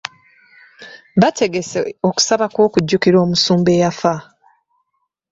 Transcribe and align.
Baategese 1.21 1.77
okusaba 2.09 2.45
kw'okujjukira 2.53 3.17
omusumba 3.25 3.69
eyafa. 3.77 4.13